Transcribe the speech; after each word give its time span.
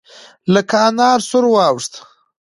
لکه 0.53 0.75
انار 0.87 1.19
سور 1.29 1.45
واوښت. 1.49 1.93